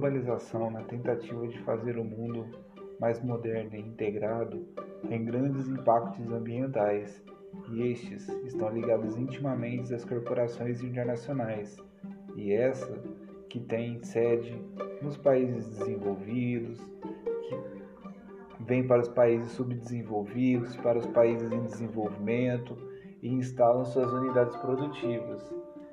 [0.00, 2.46] globalização, na tentativa de fazer o mundo
[2.98, 4.66] mais moderno e integrado,
[5.06, 7.22] tem grandes impactos ambientais,
[7.70, 11.76] e estes estão ligados intimamente às corporações internacionais,
[12.34, 12.90] e essa
[13.50, 14.58] que tem sede
[15.02, 16.80] nos países desenvolvidos,
[17.46, 22.74] que vem para os países subdesenvolvidos, para os países em desenvolvimento
[23.22, 25.52] e instalam suas unidades produtivas,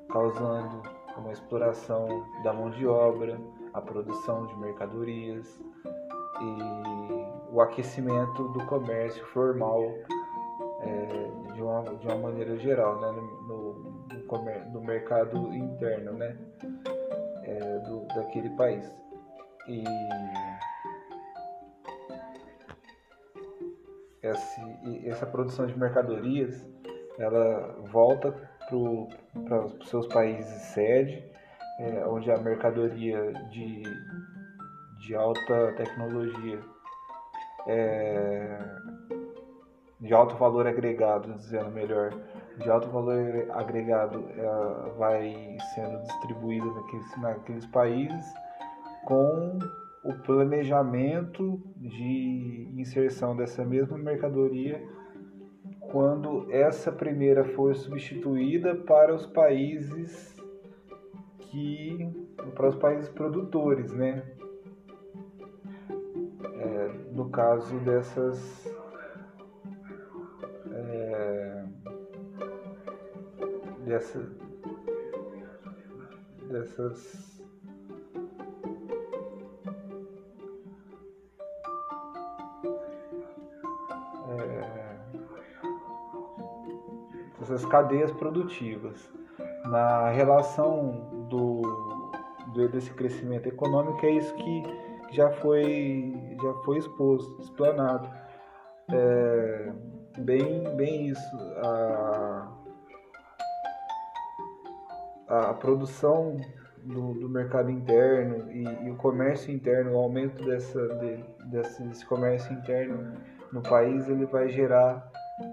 [0.10, 0.82] causando
[1.18, 2.08] uma exploração
[2.44, 3.38] da mão de obra,
[3.74, 5.60] a produção de mercadorias
[6.42, 9.84] e o aquecimento do comércio formal
[10.82, 13.11] é, de, uma, de uma maneira geral, né,
[13.48, 16.38] no, no, no mercado interno né,
[17.44, 18.86] é, do, daquele país.
[19.68, 19.84] E
[24.22, 26.66] esse, essa produção de mercadorias
[27.18, 28.32] ela volta
[29.46, 31.24] para os seus países sede,
[31.80, 33.83] é, onde a mercadoria de,
[35.00, 36.59] de alta tecnologia,
[37.67, 38.59] é,
[40.00, 42.11] de alto valor agregado, dizendo melhor,
[42.58, 43.19] de alto valor
[43.52, 48.25] agregado é, vai sendo distribuída naqueles, naqueles países
[49.06, 49.59] com
[50.03, 54.81] o planejamento de inserção dessa mesma mercadoria
[55.91, 60.36] quando essa primeira for substituída para os países
[61.50, 62.09] que
[62.56, 64.23] para os países produtores, né?
[66.59, 68.67] É, no caso dessas
[70.72, 71.66] é,
[73.86, 74.30] dessa,
[76.50, 77.38] dessas
[87.48, 89.09] essas cadeias produtivas.
[89.66, 91.61] Na relação do,
[92.53, 94.64] do, desse crescimento econômico é isso que
[95.11, 98.09] já foi, já foi exposto, explanado.
[98.91, 99.74] É,
[100.19, 101.38] bem, bem isso.
[101.63, 102.53] A,
[105.28, 106.38] a produção
[106.84, 112.53] do, do mercado interno e, e, o comércio interno, o aumento dessa, de, desse comércio
[112.53, 113.13] interno
[113.51, 115.09] no país, ele vai gerar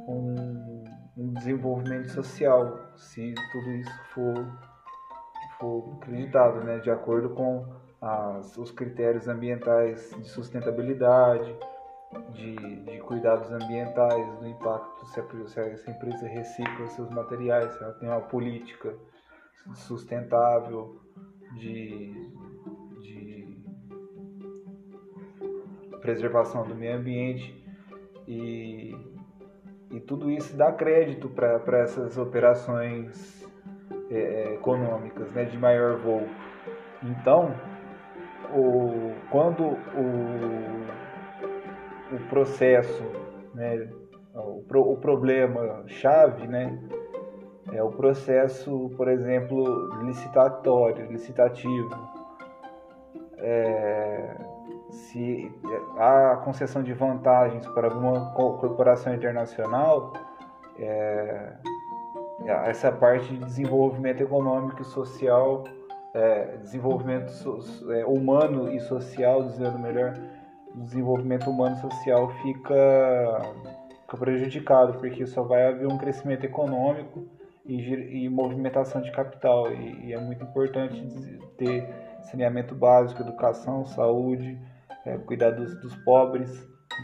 [0.09, 0.85] um,
[1.17, 4.47] um desenvolvimento social, se tudo isso for,
[5.65, 7.67] for acreditado, né, de acordo com
[8.01, 11.57] as, os critérios ambientais de sustentabilidade,
[12.33, 12.55] de,
[12.85, 18.09] de cuidados ambientais, do impacto se a, se empresa recicla seus materiais, se ela tem
[18.09, 18.95] uma política
[19.75, 21.01] sustentável
[21.57, 22.13] de,
[23.01, 23.65] de
[26.01, 27.65] preservação do meio ambiente.
[28.29, 28.95] E
[29.95, 33.49] e tudo isso dá crédito para essas operações
[34.15, 36.29] é, é, econômicas né, de maior voo.
[37.03, 37.53] Então,
[38.55, 40.85] o, quando o,
[42.15, 43.03] o processo,
[43.55, 43.89] né,
[44.35, 46.79] o, o problema chave, né,
[47.73, 51.91] é o processo, por exemplo, licitatório, licitativo.
[53.39, 54.37] É,
[54.91, 55.53] se
[55.99, 60.13] há concessão de vantagens para alguma corporação internacional,
[60.79, 61.53] é,
[62.47, 65.65] essa parte de desenvolvimento econômico e social,
[66.15, 70.15] é, desenvolvimento so, é, humano e social, dizendo melhor,
[70.75, 73.43] desenvolvimento humano e social fica,
[74.03, 77.27] fica prejudicado, porque só vai haver um crescimento econômico
[77.65, 81.01] e, e movimentação de capital, e, e é muito importante
[81.57, 81.89] ter
[82.23, 84.59] saneamento básico, educação, saúde,
[85.05, 86.51] é, cuidar dos, dos, pobres.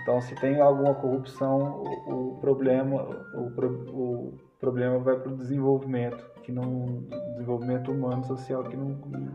[0.03, 3.03] Então, se tem alguma corrupção, o, o problema,
[3.35, 3.51] o,
[3.93, 9.33] o, problema vai para o desenvolvimento, que não desenvolvimento humano, social, que não, não